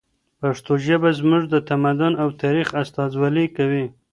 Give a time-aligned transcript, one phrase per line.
[0.39, 3.85] پښتو ژبه زموږ د تمدن او تاریخ استازولي کوي.